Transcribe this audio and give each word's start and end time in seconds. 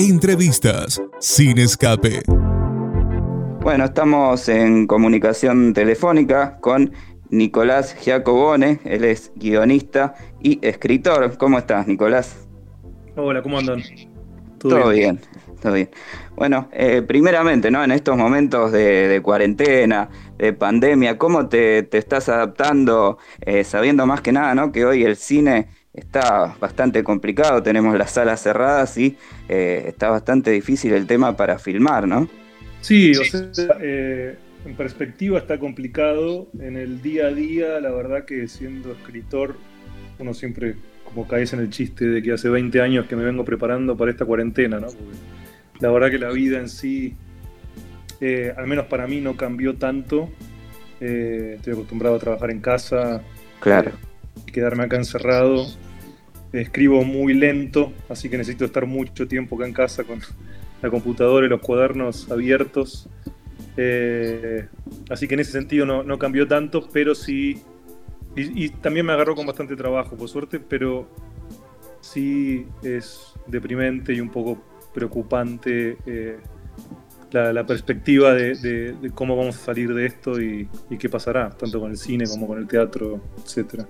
Entrevistas 0.00 1.02
sin 1.18 1.58
escape. 1.58 2.22
Bueno, 3.62 3.84
estamos 3.84 4.48
en 4.48 4.86
comunicación 4.86 5.74
telefónica 5.74 6.60
con 6.60 6.92
Nicolás 7.30 7.96
Giacobone, 7.96 8.78
él 8.84 9.02
es 9.02 9.32
guionista 9.34 10.14
y 10.40 10.64
escritor. 10.64 11.36
¿Cómo 11.36 11.58
estás, 11.58 11.88
Nicolás? 11.88 12.46
Hola, 13.16 13.42
¿cómo 13.42 13.58
andan? 13.58 13.82
Todo, 14.58 14.90
bien? 14.90 15.18
todo 15.60 15.72
bien. 15.72 15.90
Bueno, 16.36 16.68
eh, 16.70 17.02
primeramente, 17.02 17.68
¿no? 17.72 17.82
En 17.82 17.90
estos 17.90 18.16
momentos 18.16 18.70
de, 18.70 19.20
cuarentena, 19.24 20.10
de 20.38 20.52
pandemia, 20.52 21.18
¿cómo 21.18 21.48
te, 21.48 21.88
estás 21.98 22.28
adaptando? 22.28 23.18
Eh, 23.40 23.64
sabiendo 23.64 24.06
más 24.06 24.20
que 24.20 24.30
nada, 24.30 24.54
¿no? 24.54 24.70
Que 24.70 24.84
hoy 24.84 25.02
el 25.02 25.16
cine 25.16 25.66
está 25.98 26.56
bastante 26.60 27.02
complicado, 27.04 27.62
tenemos 27.62 27.96
las 27.96 28.12
salas 28.12 28.42
cerradas 28.42 28.96
y 28.98 29.16
eh, 29.48 29.84
está 29.86 30.10
bastante 30.10 30.50
difícil 30.50 30.92
el 30.92 31.06
tema 31.06 31.36
para 31.36 31.58
filmar, 31.58 32.06
¿no? 32.06 32.28
Sí, 32.80 33.12
o 33.16 33.24
sea, 33.24 33.76
en 33.80 34.74
perspectiva 34.76 35.38
está 35.38 35.58
complicado. 35.58 36.48
En 36.60 36.76
el 36.76 37.02
día 37.02 37.26
a 37.26 37.30
día, 37.30 37.80
la 37.80 37.90
verdad 37.90 38.24
que 38.24 38.48
siendo 38.48 38.92
escritor, 38.92 39.56
uno 40.18 40.34
siempre 40.34 40.76
como 41.04 41.26
caes 41.26 41.52
en 41.52 41.60
el 41.60 41.70
chiste 41.70 42.06
de 42.06 42.22
que 42.22 42.32
hace 42.32 42.48
20 42.48 42.80
años 42.82 43.06
que 43.06 43.16
me 43.16 43.24
vengo 43.24 43.44
preparando 43.44 43.96
para 43.96 44.10
esta 44.10 44.24
cuarentena, 44.24 44.78
¿no? 44.78 44.88
la 45.80 45.90
verdad 45.90 46.10
que 46.10 46.18
la 46.18 46.30
vida 46.30 46.58
en 46.58 46.68
sí, 46.68 47.14
eh, 48.20 48.52
al 48.56 48.66
menos 48.66 48.86
para 48.86 49.06
mí, 49.06 49.20
no 49.20 49.36
cambió 49.36 49.76
tanto. 49.76 50.28
Eh, 51.00 51.54
estoy 51.56 51.74
acostumbrado 51.74 52.16
a 52.16 52.18
trabajar 52.18 52.50
en 52.50 52.60
casa. 52.60 53.22
Claro. 53.60 53.92
Y 54.46 54.52
quedarme 54.52 54.84
acá 54.84 54.96
encerrado. 54.96 55.66
Escribo 56.52 57.04
muy 57.04 57.34
lento, 57.34 57.92
así 58.08 58.28
que 58.28 58.38
necesito 58.38 58.64
estar 58.64 58.86
mucho 58.86 59.28
tiempo 59.28 59.56
acá 59.56 59.66
en 59.66 59.72
casa 59.72 60.04
con 60.04 60.20
la 60.80 60.90
computadora 60.90 61.46
y 61.46 61.50
los 61.50 61.60
cuadernos 61.60 62.30
abiertos. 62.30 63.08
Eh, 63.76 64.66
así 65.10 65.28
que 65.28 65.34
en 65.34 65.40
ese 65.40 65.52
sentido 65.52 65.86
no, 65.86 66.02
no 66.02 66.18
cambió 66.18 66.46
tanto, 66.48 66.88
pero 66.92 67.14
sí. 67.14 67.62
Y, 68.36 68.68
también 68.68 69.04
me 69.04 69.12
agarró 69.12 69.34
con 69.34 69.46
bastante 69.46 69.74
trabajo, 69.74 70.16
por 70.16 70.28
suerte, 70.28 70.60
pero 70.60 71.08
sí 72.00 72.66
es 72.82 73.32
deprimente 73.46 74.12
y 74.12 74.20
un 74.20 74.30
poco 74.30 74.62
preocupante 74.94 75.98
eh, 76.06 76.38
la, 77.32 77.66
perspectiva 77.66 78.34
de, 78.34 78.94
cómo 79.14 79.36
vamos 79.36 79.56
a 79.56 79.58
salir 79.58 79.92
de 79.92 80.06
esto 80.06 80.40
y, 80.40 80.68
qué 80.98 81.08
pasará, 81.08 81.50
tanto 81.50 81.80
con 81.80 81.90
el 81.90 81.96
cine 81.96 82.26
como 82.28 82.46
con 82.46 82.58
el 82.58 82.66
teatro, 82.66 83.20
etcétera. 83.44 83.86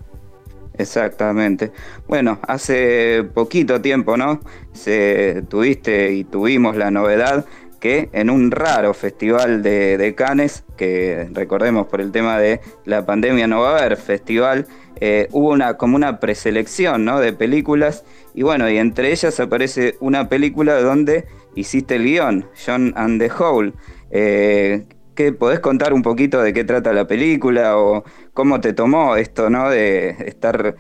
Exactamente. 0.78 1.72
Bueno, 2.06 2.38
hace 2.46 3.24
poquito 3.34 3.80
tiempo, 3.80 4.16
¿no? 4.16 4.40
Se, 4.72 5.42
tuviste 5.48 6.12
y 6.12 6.24
tuvimos 6.24 6.76
la 6.76 6.90
novedad 6.90 7.44
que 7.80 8.08
en 8.12 8.30
un 8.30 8.50
raro 8.50 8.94
festival 8.94 9.62
de, 9.62 9.98
de, 9.98 10.14
Cannes, 10.14 10.64
que 10.76 11.28
recordemos 11.32 11.86
por 11.86 12.00
el 12.00 12.10
tema 12.10 12.38
de 12.38 12.60
la 12.84 13.06
pandemia 13.06 13.46
no 13.46 13.60
va 13.60 13.76
a 13.76 13.78
haber 13.78 13.96
festival, 13.96 14.66
eh, 15.00 15.28
hubo 15.32 15.50
una, 15.50 15.74
como 15.74 15.94
una 15.94 16.18
preselección 16.18 17.04
¿no? 17.04 17.20
de 17.20 17.32
películas 17.32 18.04
y 18.34 18.42
bueno, 18.42 18.68
y 18.68 18.78
entre 18.78 19.12
ellas 19.12 19.38
aparece 19.38 19.96
una 20.00 20.28
película 20.28 20.80
donde 20.80 21.26
hiciste 21.54 21.96
el 21.96 22.04
guion, 22.04 22.46
John 22.64 22.92
and 22.96 23.20
the 23.20 23.30
Hole. 23.36 23.72
Eh, 24.10 24.84
¿qué, 25.18 25.32
¿Podés 25.32 25.58
contar 25.58 25.92
un 25.92 26.02
poquito 26.02 26.40
de 26.40 26.52
qué 26.52 26.62
trata 26.62 26.92
la 26.92 27.08
película 27.08 27.76
o 27.76 28.04
cómo 28.32 28.60
te 28.60 28.72
tomó 28.72 29.16
esto 29.16 29.50
¿no? 29.50 29.68
de 29.68 30.10
estar 30.10 30.76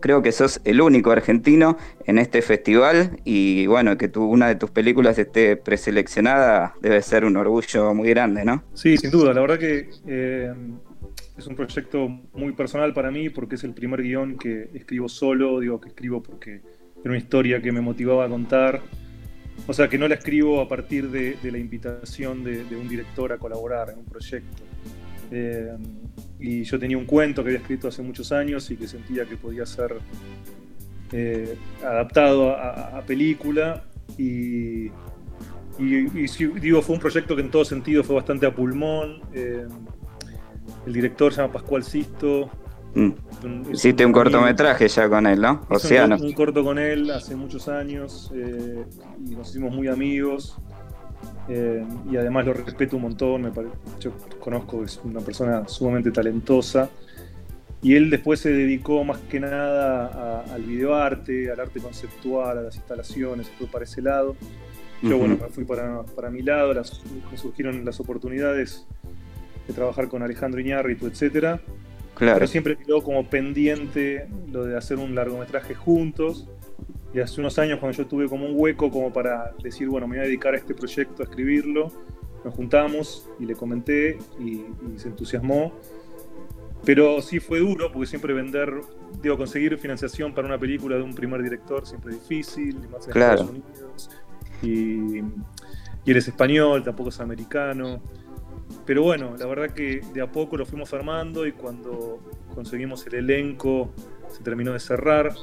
creo 0.00 0.22
que 0.22 0.32
sos 0.32 0.60
el 0.64 0.80
único 0.80 1.12
argentino 1.12 1.76
en 2.04 2.18
este 2.18 2.42
festival 2.42 3.20
y 3.24 3.68
bueno, 3.68 3.96
que 3.96 4.08
tu, 4.08 4.24
una 4.24 4.48
de 4.48 4.56
tus 4.56 4.72
películas 4.72 5.16
esté 5.20 5.56
preseleccionada 5.56 6.74
debe 6.82 7.00
ser 7.00 7.24
un 7.24 7.36
orgullo 7.36 7.94
muy 7.94 8.08
grande, 8.08 8.44
¿no? 8.44 8.64
Sí, 8.74 8.96
sin 8.96 9.12
duda, 9.12 9.32
la 9.32 9.40
verdad 9.40 9.60
que 9.60 9.88
eh, 10.08 10.52
es 11.38 11.46
un 11.46 11.54
proyecto 11.54 12.08
muy 12.34 12.54
personal 12.54 12.92
para 12.92 13.12
mí 13.12 13.30
porque 13.30 13.54
es 13.54 13.62
el 13.62 13.72
primer 13.72 14.02
guion 14.02 14.36
que 14.36 14.68
escribo 14.74 15.08
solo, 15.08 15.60
digo 15.60 15.80
que 15.80 15.90
escribo 15.90 16.20
porque 16.20 16.60
era 17.02 17.10
una 17.10 17.18
historia 17.18 17.62
que 17.62 17.70
me 17.70 17.80
motivaba 17.80 18.24
a 18.24 18.28
contar. 18.28 18.82
O 19.66 19.72
sea, 19.72 19.88
que 19.88 19.98
no 19.98 20.06
la 20.06 20.14
escribo 20.14 20.60
a 20.60 20.68
partir 20.68 21.10
de, 21.10 21.36
la 21.42 21.58
invitación 21.58 22.44
de, 22.44 22.64
un 22.76 22.88
director 22.88 23.32
a 23.32 23.38
colaborar 23.38 23.90
en 23.90 23.98
un 23.98 24.04
proyecto. 24.04 24.62
Eh, 25.30 25.76
y 26.38 26.62
yo 26.62 26.78
tenía 26.78 26.96
un 26.96 27.06
cuento 27.06 27.42
que 27.42 27.48
había 27.48 27.60
escrito 27.60 27.88
hace 27.88 28.02
muchos 28.02 28.30
años 28.30 28.70
y 28.70 28.76
que 28.76 28.86
sentía 28.86 29.24
que 29.24 29.36
podía 29.36 29.66
ser 29.66 29.96
eh, 31.12 31.56
adaptado 31.82 32.50
a, 32.50 33.02
película. 33.06 33.84
Y, 34.18 34.90
digo, 35.78 36.82
fue 36.82 36.94
un 36.94 37.00
proyecto 37.00 37.34
que 37.34 37.42
en 37.42 37.50
todo 37.50 37.64
sentido 37.64 38.04
fue 38.04 38.16
bastante 38.16 38.46
a 38.46 38.54
pulmón. 38.54 39.20
Eh, 39.34 39.66
el 40.86 40.92
director 40.92 41.32
se 41.32 41.40
llama 41.40 41.54
Pascual 41.54 41.82
Sisto. 41.82 42.50
Mm. 42.96 43.74
Hiciste 43.74 44.06
un, 44.06 44.12
cortometraje 44.12 44.88
ya 44.88 45.06
con 45.06 45.26
él, 45.26 45.38
¿no? 45.38 45.66
Océano. 45.68 46.16
Un, 46.16 46.24
un, 46.24 46.32
corto 46.32 46.64
con 46.64 46.78
él 46.78 47.10
hace 47.10 47.36
muchos 47.36 47.68
años 47.68 48.32
eh, 48.34 48.84
y 49.22 49.34
nos 49.34 49.50
hicimos 49.50 49.74
muy 49.74 49.86
amigos. 49.88 50.56
Eh, 51.48 51.84
y 52.10 52.16
además 52.16 52.46
lo 52.46 52.54
respeto 52.54 52.96
un 52.96 53.02
montón. 53.02 53.42
Me 53.42 53.50
yo 54.00 54.12
conozco 54.40 54.78
que 54.78 54.86
es 54.86 54.98
una 55.04 55.20
persona 55.20 55.68
sumamente 55.68 56.10
talentosa. 56.10 56.88
Y 57.82 57.94
él 57.94 58.08
después 58.08 58.40
se 58.40 58.50
dedicó 58.50 59.04
más 59.04 59.18
que 59.28 59.40
nada 59.40 60.40
al 60.50 60.62
videoarte, 60.62 61.50
al 61.50 61.60
arte 61.60 61.80
conceptual, 61.80 62.56
a 62.56 62.62
las 62.62 62.76
instalaciones, 62.76 63.50
fue 63.58 63.66
para 63.66 63.84
ese 63.84 64.00
lado. 64.00 64.34
Yo, 65.02 65.18
bueno, 65.18 65.36
fui 65.50 65.64
para, 65.64 66.02
para 66.02 66.30
mi 66.30 66.40
lado, 66.40 66.72
las, 66.72 67.02
me 67.30 67.36
surgieron 67.36 67.84
las 67.84 68.00
oportunidades 68.00 68.86
de 69.68 69.74
trabajar 69.74 70.08
con 70.08 70.22
Alejandro 70.22 70.58
Iñárritu, 70.58 71.06
etcétera. 71.06 71.60
Claro. 72.16 72.38
Pero 72.38 72.46
siempre 72.46 72.76
quedó 72.76 73.02
como 73.02 73.28
pendiente 73.28 74.26
lo 74.50 74.64
de 74.64 74.76
hacer 74.76 74.96
un 74.96 75.14
largometraje 75.14 75.74
juntos. 75.74 76.48
Y 77.12 77.20
hace 77.20 77.40
unos 77.40 77.58
años, 77.58 77.78
cuando 77.78 77.96
yo 77.96 78.06
tuve 78.06 78.26
como 78.26 78.46
un 78.46 78.52
hueco 78.54 78.90
como 78.90 79.12
para 79.12 79.52
decir, 79.62 79.88
bueno, 79.88 80.08
me 80.08 80.16
voy 80.16 80.24
a 80.24 80.26
dedicar 80.26 80.54
a 80.54 80.56
este 80.56 80.74
proyecto, 80.74 81.22
a 81.22 81.26
escribirlo, 81.26 81.92
nos 82.44 82.54
juntamos 82.54 83.28
y 83.38 83.44
le 83.44 83.54
comenté 83.54 84.18
y, 84.40 84.64
se 84.96 85.08
entusiasmó. 85.08 85.72
Pero 86.84 87.20
sí 87.20 87.38
fue 87.38 87.58
duro, 87.58 87.92
porque 87.92 88.06
siempre 88.06 88.32
vender, 88.32 88.72
digo, 89.22 89.36
conseguir 89.36 89.76
financiación 89.76 90.34
para 90.34 90.46
una 90.46 90.58
película 90.58 90.96
de 90.96 91.02
un 91.02 91.14
primer 91.14 91.42
director 91.42 91.86
siempre 91.86 92.14
es 92.14 92.20
difícil, 92.20 92.78
más 92.90 93.06
en 93.06 93.12
claro. 93.12 93.42
Estados 93.42 93.50
Unidos. 93.50 94.10
Y, 94.62 95.18
y 95.18 96.10
él 96.10 96.16
es 96.16 96.28
español, 96.28 96.82
tampoco 96.82 97.10
es 97.10 97.20
americano. 97.20 98.00
Pero 98.84 99.02
bueno, 99.02 99.36
la 99.36 99.46
verdad 99.46 99.70
que 99.70 100.00
de 100.14 100.20
a 100.20 100.30
poco 100.30 100.56
lo 100.56 100.64
fuimos 100.64 100.92
armando 100.94 101.46
y 101.46 101.52
cuando 101.52 102.20
conseguimos 102.54 103.06
el 103.06 103.14
elenco 103.14 103.90
se 104.28 104.42
terminó 104.42 104.72
de 104.72 104.80
cerrar. 104.80 105.34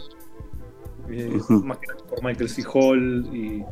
Eh, 1.10 1.38
más 1.50 1.78
que 1.80 1.88
nada 1.88 2.00
por 2.08 2.24
Michael 2.24 2.50
C. 2.50 2.64
Hall 2.74 3.30
y, 3.34 3.64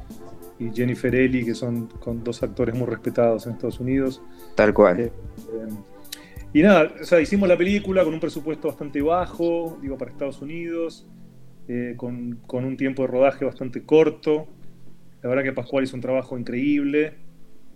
Jennifer 0.75 1.15
Ellie, 1.15 1.43
que 1.43 1.55
son 1.55 1.87
con 1.87 2.23
dos 2.23 2.43
actores 2.43 2.75
muy 2.75 2.85
respetados 2.85 3.47
en 3.47 3.53
Estados 3.53 3.79
Unidos. 3.79 4.21
Tal 4.53 4.75
cual. 4.75 4.99
Eh, 4.99 5.05
eh, 5.05 5.73
y 6.53 6.61
nada, 6.61 6.93
o 7.01 7.03
sea, 7.03 7.19
hicimos 7.19 7.49
la 7.49 7.57
película 7.57 8.03
con 8.03 8.13
un 8.13 8.19
presupuesto 8.19 8.67
bastante 8.67 9.01
bajo, 9.01 9.79
digo, 9.81 9.97
para 9.97 10.11
Estados 10.11 10.39
Unidos, 10.41 11.07
con, 11.95 12.41
con 12.45 12.65
un 12.65 12.77
tiempo 12.77 13.03
de 13.03 13.07
rodaje 13.07 13.43
bastante 13.43 13.83
corto. 13.83 14.45
La 15.23 15.29
verdad 15.29 15.43
que 15.43 15.53
Pascual 15.53 15.85
hizo 15.85 15.95
un 15.95 16.01
trabajo 16.01 16.37
increíble 16.37 17.15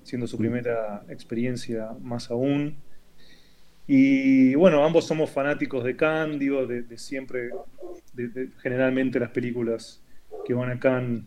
siendo 0.05 0.27
su 0.27 0.37
primera 0.37 1.03
experiencia 1.09 1.89
más 1.99 2.29
aún. 2.29 2.77
Y 3.87 4.55
bueno, 4.55 4.85
ambos 4.85 5.05
somos 5.05 5.31
fanáticos 5.31 5.83
de 5.83 5.95
Candio, 5.95 6.65
de, 6.67 6.97
siempre, 6.97 7.49
generalmente 8.61 9.19
las 9.19 9.31
películas 9.31 10.03
que 10.45 10.53
van 10.53 10.69
a 10.69 10.79
Cannes, 10.79 11.23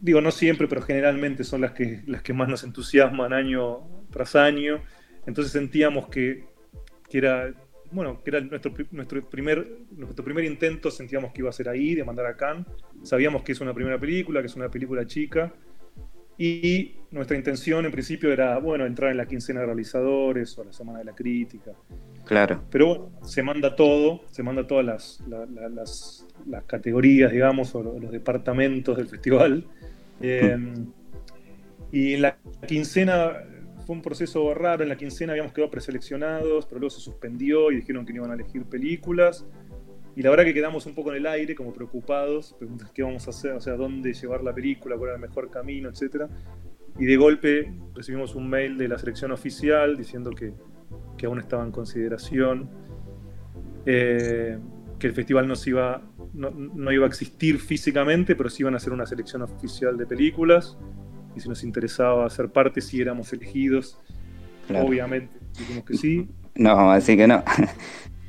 digo 0.00 0.20
no 0.20 0.30
siempre, 0.30 0.66
pero 0.68 0.80
generalmente 0.80 1.44
son 1.44 1.60
las 1.60 1.72
que, 1.72 2.02
las 2.06 2.22
que 2.22 2.32
más 2.32 2.48
nos 2.48 2.64
entusiasman 2.64 3.32
año 3.32 3.80
tras 4.10 4.34
año. 4.36 4.82
Entonces 5.26 5.52
sentíamos 5.52 6.08
que, 6.08 6.44
que 7.08 7.18
era, 7.18 7.52
bueno, 7.90 8.22
que 8.22 8.30
era 8.30 8.40
nuestro, 8.40 8.72
nuestro, 8.92 9.28
primer, 9.28 9.68
nuestro 9.90 10.24
primer 10.24 10.44
intento, 10.44 10.90
sentíamos 10.90 11.32
que 11.32 11.42
iba 11.42 11.50
a 11.50 11.52
ser 11.52 11.68
ahí, 11.68 11.96
de 11.96 12.04
mandar 12.04 12.26
a 12.26 12.36
Cannes. 12.36 12.66
Sabíamos 13.02 13.42
que 13.42 13.52
es 13.52 13.60
una 13.60 13.74
primera 13.74 13.98
película, 13.98 14.40
que 14.40 14.46
es 14.46 14.56
una 14.56 14.68
película 14.68 15.04
chica 15.04 15.52
y 16.42 16.94
nuestra 17.10 17.36
intención 17.36 17.84
en 17.84 17.92
principio 17.92 18.32
era, 18.32 18.58
bueno, 18.58 18.86
entrar 18.86 19.10
en 19.10 19.18
la 19.18 19.26
quincena 19.26 19.60
de 19.60 19.66
realizadores 19.66 20.56
o 20.56 20.64
la 20.64 20.72
semana 20.72 21.00
de 21.00 21.04
la 21.04 21.14
crítica. 21.14 21.72
Claro. 22.24 22.62
Pero 22.70 22.86
bueno, 22.86 23.10
se 23.22 23.42
manda 23.42 23.76
todo, 23.76 24.22
se 24.30 24.42
manda 24.42 24.66
todas 24.66 24.86
las, 24.86 25.22
las, 25.28 26.64
categorías, 26.66 27.30
digamos, 27.30 27.74
o 27.74 27.82
los 27.82 28.10
departamentos 28.10 28.96
del 28.96 29.08
festival. 29.08 29.66
Em, 30.22 30.86
y 31.92 32.14
en 32.14 32.22
la 32.22 32.38
quincena 32.66 33.44
fue 33.84 33.96
un 33.96 34.00
proceso 34.00 34.54
raro, 34.54 34.82
en 34.82 34.88
la 34.88 34.96
quincena 34.96 35.32
habíamos 35.32 35.52
quedado 35.52 35.70
preseleccionados, 35.70 36.64
pero 36.64 36.78
luego 36.80 36.88
se 36.88 37.02
suspendió 37.02 37.70
y 37.70 37.76
dijeron 37.76 38.06
que 38.06 38.14
no 38.14 38.20
iban 38.24 38.30
a 38.30 38.34
elegir 38.34 38.64
películas. 38.64 39.44
Y 40.16 40.22
la 40.22 40.30
verdad 40.30 40.44
que 40.44 40.54
quedamos 40.54 40.86
un 40.86 40.94
poco 40.94 41.10
en 41.10 41.18
el 41.18 41.26
aire, 41.26 41.54
como 41.54 41.72
preocupados, 41.72 42.54
preguntas 42.58 42.90
qué 42.92 43.02
vamos 43.02 43.26
a 43.26 43.30
hacer, 43.30 43.52
o 43.52 43.60
sea, 43.60 43.74
dónde 43.74 44.12
llevar 44.12 44.42
la 44.42 44.52
película, 44.52 44.96
cuál 44.96 45.10
era 45.10 45.16
el 45.16 45.22
mejor 45.22 45.50
camino, 45.50 45.88
etc. 45.88 46.26
Y 46.98 47.06
de 47.06 47.16
golpe 47.16 47.72
recibimos 47.94 48.34
un 48.34 48.48
mail 48.48 48.76
de 48.76 48.88
la 48.88 48.98
selección 48.98 49.30
oficial 49.32 49.96
diciendo 49.96 50.30
que, 50.30 50.52
que 51.16 51.26
aún 51.26 51.38
estaba 51.38 51.64
en 51.64 51.70
consideración, 51.70 52.68
eh, 53.86 54.58
que 54.98 55.06
el 55.06 55.12
festival 55.12 55.46
no, 55.46 55.54
se 55.54 55.70
iba, 55.70 56.02
no, 56.34 56.50
no, 56.50 56.92
iba 56.92 57.06
a 57.06 57.08
existir 57.08 57.58
físicamente, 57.58 58.34
pero 58.34 58.50
sí 58.50 58.62
iban 58.62 58.74
a 58.74 58.78
hacer 58.78 58.92
una 58.92 59.06
selección 59.06 59.42
oficial 59.42 59.96
de 59.96 60.06
películas, 60.06 60.76
y 61.36 61.40
si 61.40 61.48
nos 61.48 61.62
interesaba 61.62 62.28
ser 62.28 62.50
parte, 62.50 62.80
si 62.80 63.00
éramos 63.00 63.32
elegidos, 63.32 63.98
obviamente 64.68 65.38
dijimos 65.58 65.84
que 65.84 65.94
sí. 65.94 66.28
No, 66.56 66.90
así 66.90 67.16
que 67.16 67.28
no. 67.28 67.42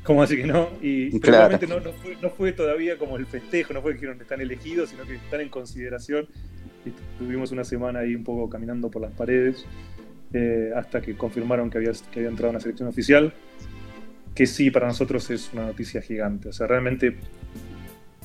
¿Cómo 0.04 0.24
así 0.24 0.36
que 0.36 0.48
no? 0.48 0.70
Y 0.82 1.20
claramente 1.20 1.68
no, 1.68 1.80
no, 1.80 1.92
fue, 1.94 2.18
no, 2.22 2.30
fue, 2.32 2.52
todavía 2.54 2.98
como 2.98 3.18
el 3.18 3.28
festejo, 3.28 3.74
no 3.74 3.82
fue 3.82 3.92
que 3.92 3.98
dijeron 3.98 4.18
que 4.18 4.24
están 4.24 4.42
elegidos, 4.42 4.90
sino 4.90 5.04
que 5.04 5.16
están 5.16 5.42
en 5.42 5.50
consideración. 5.50 6.28
Y 6.86 6.92
tuvimos 7.20 7.52
una 7.52 7.64
semana 7.64 8.00
ahí 8.00 8.16
un 8.16 8.24
poco 8.24 8.50
caminando 8.50 8.90
por 8.90 9.04
las 9.04 9.12
paredes 9.12 9.66
eh, 10.34 10.72
hasta 10.76 11.02
que 11.02 11.16
confirmaron 11.16 11.70
que 11.70 11.78
había, 11.78 11.92
que 12.12 12.20
había 12.20 12.30
entrado 12.30 12.50
una 12.50 12.60
selección 12.60 12.90
oficial. 12.90 13.32
Que 14.34 14.48
sí, 14.48 14.72
para 14.72 14.88
nosotros 14.88 15.30
es 15.30 15.52
una 15.54 15.68
noticia 15.68 16.02
gigante. 16.02 16.50
O 16.50 16.54
sea, 16.54 16.66
realmente 16.66 17.18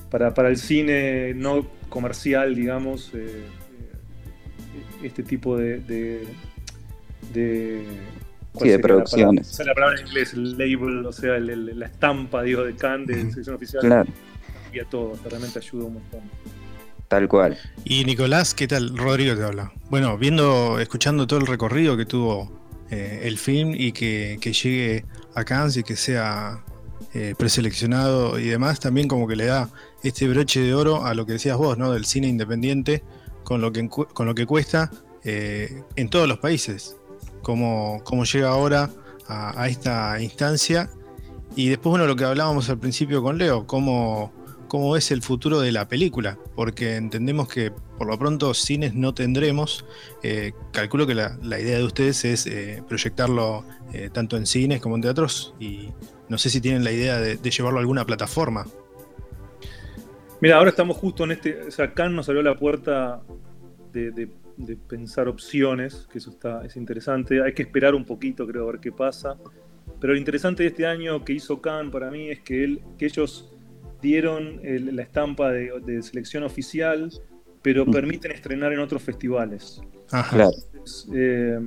para, 0.09 0.33
para 0.33 0.49
el 0.49 0.57
cine 0.57 1.33
no 1.35 1.67
comercial, 1.89 2.55
digamos, 2.55 3.11
eh, 3.13 3.27
eh, 3.27 3.43
este 5.03 5.21
tipo 5.21 5.57
de, 5.57 5.79
de, 5.79 6.23
de 7.33 7.83
sí, 8.59 8.69
de 8.69 8.79
producciones. 8.79 9.59
La 9.59 9.65
la 9.65 9.73
palabra 9.73 9.99
en 9.99 10.07
inglés, 10.07 10.33
el 10.33 10.51
label, 10.51 11.05
o 11.05 11.11
sea, 11.11 11.39
la 11.39 11.85
estampa, 11.85 12.43
digo, 12.43 12.63
de 12.63 12.75
Cannes, 12.75 13.07
de 13.07 13.31
sección 13.31 13.55
oficial. 13.55 13.81
Claro. 13.81 14.09
Y 14.73 14.79
a 14.79 14.85
todo, 14.85 15.17
realmente 15.29 15.59
ayuda 15.59 15.85
un 15.85 15.93
montón. 15.95 16.21
Tal 17.07 17.27
cual. 17.27 17.57
Y 17.85 18.03
Nicolás, 18.03 18.53
¿qué 18.53 18.67
tal? 18.67 18.97
Rodrigo 18.97 19.35
te 19.35 19.43
habla. 19.43 19.71
Bueno, 19.89 20.17
viendo, 20.17 20.79
escuchando 20.79 21.25
todo 21.25 21.39
el 21.39 21.47
recorrido 21.47 21.95
que 21.95 22.05
tuvo 22.05 22.51
eh, 22.89 23.21
el 23.23 23.37
film 23.37 23.73
y 23.75 23.93
que, 23.93 24.37
que, 24.41 24.51
llegue 24.51 25.05
a 25.33 25.45
Cannes 25.45 25.77
y 25.77 25.83
que 25.83 25.95
sea 25.95 26.63
eh, 27.13 27.33
preseleccionado 27.37 28.39
y 28.39 28.47
demás, 28.47 28.79
también 28.81 29.07
como 29.07 29.27
que 29.27 29.37
le 29.37 29.45
da 29.45 29.69
este 30.03 30.27
broche 30.27 30.59
de 30.59 30.73
oro 30.73 31.05
a 31.05 31.13
lo 31.13 31.25
que 31.25 31.33
decías 31.33 31.57
vos, 31.57 31.77
¿no? 31.77 31.93
Del 31.93 32.05
cine 32.05 32.27
independiente, 32.27 33.03
con 33.43 33.61
lo 33.61 33.71
que, 33.71 33.87
con 33.87 34.25
lo 34.25 34.35
que 34.35 34.45
cuesta 34.45 34.91
eh, 35.23 35.83
en 35.95 36.09
todos 36.09 36.27
los 36.27 36.39
países 36.39 36.97
cómo, 37.47 38.25
llega 38.25 38.49
ahora 38.49 38.89
a, 39.27 39.69
esta 39.69 40.21
instancia. 40.21 40.89
Y 41.55 41.69
después, 41.69 41.91
bueno, 41.91 42.05
lo 42.05 42.15
que 42.15 42.25
hablábamos 42.25 42.69
al 42.69 42.77
principio 42.77 43.23
con 43.23 43.37
Leo, 43.37 43.65
cómo, 43.65 44.33
cómo 44.67 44.97
es 44.97 45.11
el 45.11 45.21
futuro 45.21 45.61
de 45.61 45.71
la 45.71 45.87
película, 45.87 46.37
porque 46.55 46.97
entendemos 46.97 47.47
que 47.47 47.71
por 47.97 48.07
lo 48.07 48.19
pronto 48.19 48.53
cines 48.53 48.93
no 48.93 49.13
tendremos. 49.13 49.85
Eh, 50.23 50.51
calculo 50.73 51.07
que 51.07 51.15
la, 51.15 51.37
idea 51.41 51.77
de 51.77 51.83
ustedes 51.85 52.25
es 52.25 52.45
eh, 52.47 52.83
proyectarlo 52.87 53.63
eh, 53.93 54.09
tanto 54.11 54.35
en 54.35 54.45
cines 54.45 54.81
como 54.81 54.95
en 54.95 55.01
teatros 55.01 55.55
y 55.57 55.89
no 56.27 56.37
sé 56.37 56.49
si 56.49 56.59
tienen 56.59 56.83
la 56.83 56.91
idea 56.91 57.17
de, 57.19 57.37
llevarlo 57.37 57.79
a 57.79 57.81
alguna 57.81 58.05
plataforma. 58.05 58.67
Mira, 60.41 60.57
ahora 60.57 60.69
estamos 60.69 60.97
justo 60.97 61.23
en 61.23 61.31
este, 61.31 61.61
o 61.61 61.71
sea, 61.71 61.93
Cannes 61.93 62.13
nos 62.13 62.29
abrió 62.29 62.43
la 62.43 62.55
puerta 62.55 63.21
de 63.93 64.29
pensar 64.87 65.27
opciones, 65.27 66.07
que 66.11 66.17
eso 66.17 66.31
está, 66.31 66.65
es 66.65 66.75
interesante. 66.75 67.41
Hay 67.43 67.53
que 67.53 67.63
esperar 67.63 67.95
un 67.95 68.05
poquito, 68.05 68.47
creo, 68.47 68.63
a 68.63 68.71
ver 68.71 68.79
qué 68.79 68.91
pasa. 68.91 69.37
Pero 69.99 70.13
lo 70.13 70.19
interesante 70.19 70.63
de 70.63 70.69
este 70.69 70.85
año 70.85 71.23
que 71.23 71.33
hizo 71.33 71.61
Khan 71.61 71.91
para 71.91 72.11
mí 72.11 72.29
es 72.29 72.39
que, 72.41 72.63
él, 72.63 72.81
que 72.97 73.05
ellos 73.05 73.51
dieron 74.01 74.59
la 74.63 75.01
estampa 75.01 75.51
de, 75.51 76.01
selección 76.01 76.43
oficial, 76.43 77.11
pero 77.61 77.85
mm. 77.85 77.91
permiten 77.91 78.31
estrenar 78.31 78.73
en 78.73 78.79
otros 78.79 79.01
festivales. 79.01 79.81
Claro. 80.09 80.51
Eh, 81.13 81.59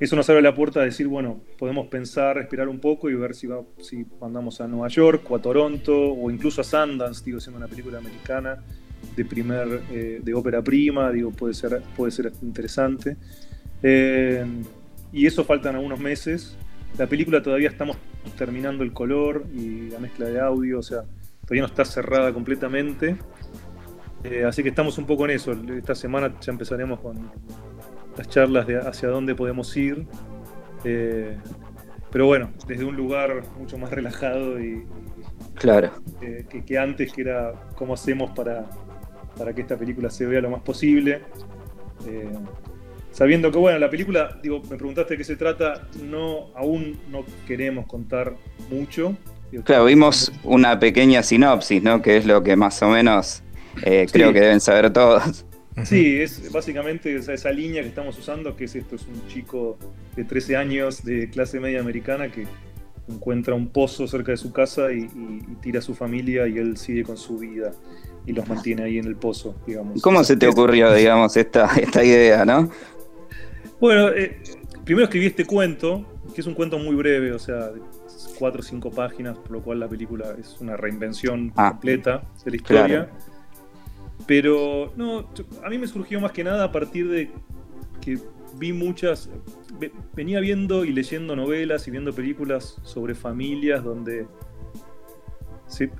eso 0.00 0.14
nos 0.14 0.28
abre 0.30 0.42
la 0.42 0.54
puerta 0.54 0.80
a 0.80 0.84
decir, 0.84 1.08
bueno, 1.08 1.40
podemos 1.58 1.88
pensar, 1.88 2.38
esperar 2.38 2.68
un 2.68 2.78
poco 2.78 3.10
y 3.10 3.14
ver 3.14 3.34
si, 3.34 3.48
va, 3.48 3.62
si 3.78 4.06
mandamos 4.20 4.60
a 4.60 4.68
Nueva 4.68 4.88
York 4.88 5.28
o 5.28 5.36
a 5.36 5.42
Toronto 5.42 6.12
o 6.12 6.30
incluso 6.30 6.60
a 6.60 6.64
Sundance, 6.64 7.24
digo, 7.24 7.40
siendo 7.40 7.58
una 7.58 7.66
película 7.66 7.98
americana 7.98 8.62
de 9.18 9.24
primer, 9.24 9.82
eh, 9.90 10.20
de 10.22 10.34
ópera 10.34 10.62
prima, 10.62 11.10
digo, 11.10 11.30
puede 11.30 11.54
ser, 11.54 11.82
puede 11.96 12.12
ser 12.12 12.32
interesante. 12.42 13.16
Eh, 13.82 14.44
y 15.12 15.26
eso 15.26 15.44
faltan 15.44 15.74
algunos 15.74 15.98
meses. 15.98 16.56
La 16.96 17.06
película 17.06 17.42
todavía 17.42 17.68
estamos 17.68 17.96
terminando 18.36 18.84
el 18.84 18.92
color 18.92 19.44
y 19.54 19.90
la 19.90 19.98
mezcla 19.98 20.26
de 20.26 20.40
audio, 20.40 20.78
o 20.78 20.82
sea, 20.82 21.02
todavía 21.42 21.62
no 21.62 21.66
está 21.66 21.84
cerrada 21.84 22.32
completamente. 22.32 23.16
Eh, 24.24 24.44
así 24.44 24.62
que 24.62 24.68
estamos 24.68 24.98
un 24.98 25.06
poco 25.06 25.24
en 25.24 25.32
eso. 25.32 25.52
Esta 25.76 25.94
semana 25.94 26.34
ya 26.40 26.52
empezaremos 26.52 27.00
con 27.00 27.30
las 28.16 28.28
charlas 28.28 28.66
de 28.66 28.78
hacia 28.78 29.08
dónde 29.08 29.34
podemos 29.34 29.76
ir. 29.76 30.06
pero 30.82 32.26
bueno, 32.26 32.50
desde 32.66 32.84
un 32.84 32.96
lugar 32.96 33.42
mucho 33.58 33.78
más 33.78 33.90
relajado 33.90 34.60
y, 34.60 34.84
claro. 35.54 35.90
que, 36.20 36.64
que, 36.64 36.78
antes, 36.78 37.12
que 37.12 37.22
era 37.22 37.52
cómo 37.74 37.94
hacemos 37.94 38.30
para, 38.30 38.68
para 39.38 39.54
que 39.54 39.62
esta 39.62 39.76
película 39.76 40.10
se 40.10 40.26
vea 40.26 40.40
lo 40.40 40.50
más 40.50 40.62
posible. 40.62 41.20
Eh, 42.06 42.28
sabiendo 43.12 43.50
que, 43.52 43.58
bueno, 43.58 43.78
la 43.78 43.88
película, 43.88 44.38
digo, 44.42 44.60
me 44.68 44.76
preguntaste 44.76 45.14
de 45.14 45.18
qué 45.18 45.24
se 45.24 45.36
trata, 45.36 45.86
no, 46.02 46.48
aún 46.54 46.98
no 47.10 47.24
queremos 47.46 47.86
contar 47.86 48.34
mucho. 48.68 49.16
Claro, 49.64 49.86
vimos 49.86 50.32
una 50.42 50.78
pequeña 50.78 51.22
sinopsis, 51.22 51.82
¿no? 51.82 52.02
Que 52.02 52.18
es 52.18 52.26
lo 52.26 52.42
que 52.42 52.56
más 52.56 52.82
o 52.82 52.88
menos 52.88 53.42
eh, 53.82 54.06
creo 54.12 54.32
que 54.32 54.40
deben 54.40 54.60
saber 54.60 54.92
todos. 54.92 55.46
Sí, 55.84 56.20
es 56.20 56.50
básicamente 56.50 57.14
esa, 57.14 57.52
línea 57.52 57.82
que 57.82 57.88
estamos 57.88 58.18
usando, 58.18 58.56
que 58.56 58.64
es 58.64 58.74
esto, 58.74 58.96
es 58.96 59.06
un 59.06 59.26
chico 59.28 59.78
de 60.16 60.24
13 60.24 60.56
años 60.56 61.04
de 61.04 61.30
clase 61.30 61.60
media 61.60 61.78
americana 61.78 62.32
que 62.32 62.48
encuentra 63.08 63.54
un 63.54 63.68
pozo 63.68 64.08
cerca 64.08 64.32
de 64.32 64.38
su 64.38 64.52
casa 64.52 64.92
y 64.92 65.06
tira 65.62 65.78
a 65.78 65.82
su 65.82 65.94
familia 65.94 66.48
y 66.48 66.58
él 66.58 66.76
sigue 66.76 67.04
con 67.04 67.16
su 67.16 67.38
vida 67.38 67.72
y 68.28 68.32
los 68.32 68.46
mantiene 68.46 68.82
ahí 68.82 68.98
en 68.98 69.06
el 69.06 69.16
pozo, 69.16 69.56
digamos. 69.66 70.02
¿Cómo 70.02 70.22
se 70.22 70.36
te 70.36 70.46
ocurrió, 70.46 70.92
digamos, 70.92 71.34
esta, 71.36 71.66
esta 71.80 72.04
idea, 72.04 72.44
no? 72.44 72.70
Bueno, 73.80 74.10
eh, 74.10 74.42
primero 74.84 75.04
escribí 75.04 75.26
este 75.26 75.46
cuento, 75.46 76.04
que 76.34 76.42
es 76.42 76.46
un 76.46 76.52
cuento 76.52 76.78
muy 76.78 76.94
breve, 76.94 77.32
o 77.32 77.38
sea, 77.38 77.70
cuatro 78.38 78.60
o 78.60 78.62
cinco 78.62 78.90
páginas, 78.90 79.38
por 79.38 79.52
lo 79.52 79.62
cual 79.62 79.80
la 79.80 79.88
película 79.88 80.36
es 80.38 80.58
una 80.60 80.76
reinvención 80.76 81.54
ah, 81.56 81.70
completa 81.70 82.22
de 82.44 82.50
la 82.50 82.56
historia. 82.56 83.10
Pero, 84.26 84.92
no, 84.94 85.30
a 85.64 85.70
mí 85.70 85.78
me 85.78 85.86
surgió 85.86 86.20
más 86.20 86.32
que 86.32 86.44
nada 86.44 86.64
a 86.64 86.72
partir 86.72 87.08
de 87.08 87.30
que 88.02 88.18
vi 88.58 88.74
muchas, 88.74 89.30
venía 90.14 90.40
viendo 90.40 90.84
y 90.84 90.92
leyendo 90.92 91.34
novelas 91.34 91.88
y 91.88 91.90
viendo 91.90 92.12
películas 92.12 92.76
sobre 92.82 93.14
familias 93.14 93.82
donde 93.82 94.26
se, 95.66 95.90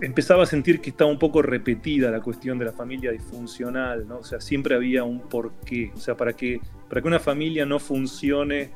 empezaba 0.00 0.42
a 0.42 0.46
sentir 0.46 0.80
que 0.80 0.90
estaba 0.90 1.10
un 1.10 1.18
poco 1.18 1.42
repetida 1.42 2.10
la 2.10 2.20
cuestión 2.20 2.58
de 2.58 2.66
la 2.66 2.72
familia 2.72 3.10
disfuncional, 3.10 4.06
¿no? 4.06 4.18
O 4.18 4.24
sea, 4.24 4.40
siempre 4.40 4.74
había 4.74 5.04
un 5.04 5.20
porqué. 5.20 5.92
O 5.94 5.98
sea, 5.98 6.16
para 6.16 6.32
que, 6.32 6.60
para 6.88 7.00
que 7.02 7.08
una 7.08 7.18
familia 7.18 7.66
no 7.66 7.78
funcione, 7.78 8.70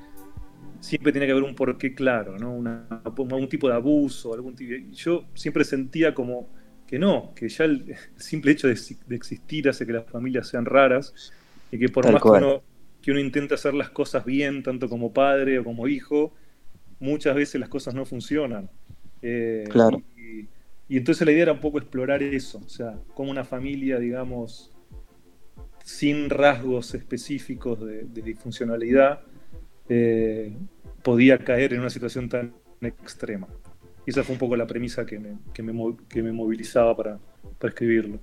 siempre 0.80 1.12
tiene 1.12 1.26
que 1.26 1.32
haber 1.32 1.44
un 1.44 1.54
porqué 1.54 1.94
claro, 1.94 2.38
¿no? 2.38 2.54
Una, 2.54 2.86
algún 3.04 3.48
tipo 3.48 3.68
de 3.68 3.74
abuso, 3.74 4.34
algún 4.34 4.54
tipo 4.54 4.72
Yo 4.92 5.24
siempre 5.34 5.64
sentía 5.64 6.14
como 6.14 6.48
que 6.86 6.98
no, 6.98 7.32
que 7.34 7.48
ya 7.48 7.64
el, 7.64 7.94
simple 8.16 8.52
hecho 8.52 8.66
de, 8.68 8.74
existir 9.14 9.68
hace 9.68 9.86
que 9.86 9.92
las 9.92 10.04
familias 10.06 10.48
sean 10.48 10.64
raras 10.64 11.32
y 11.70 11.78
que 11.78 11.88
por 11.88 12.10
más 12.12 12.20
que 12.20 12.28
uno, 12.28 12.62
que 13.00 13.10
uno 13.10 13.20
intente 13.20 13.54
hacer 13.54 13.74
las 13.74 13.90
cosas 13.90 14.24
bien, 14.24 14.62
tanto 14.62 14.88
como 14.88 15.12
padre 15.12 15.58
o 15.58 15.64
como 15.64 15.88
hijo, 15.88 16.34
muchas 17.00 17.34
veces 17.34 17.60
las 17.60 17.68
cosas 17.68 17.94
no 17.94 18.04
funcionan. 18.04 18.68
Eh, 19.22 19.64
claro. 19.70 20.02
Y 20.88 20.98
entonces 20.98 21.26
la 21.26 21.32
idea 21.32 21.44
era 21.44 21.52
un 21.52 21.60
poco 21.60 21.78
explorar 21.78 22.22
eso, 22.22 22.60
o 22.64 22.68
sea, 22.68 22.98
como 23.14 23.30
una 23.30 23.44
familia, 23.44 23.98
digamos, 23.98 24.72
sin 25.84 26.30
rasgos 26.30 26.94
específicos 26.94 27.80
de, 27.80 28.22
disfuncionalidad, 28.22 29.20
eh, 29.88 30.52
podía 31.02 31.38
caer 31.38 31.74
en 31.74 31.80
una 31.80 31.90
situación 31.90 32.28
tan 32.28 32.52
extrema. 32.80 33.48
Esa 34.06 34.24
fue 34.24 34.34
un 34.34 34.38
poco 34.38 34.56
la 34.56 34.66
premisa 34.66 35.06
que 35.06 35.18
me, 35.18 35.38
que 35.52 35.62
me, 35.62 36.32
movilizaba 36.32 36.96
para, 36.96 37.18
escribirlo. 37.62 38.18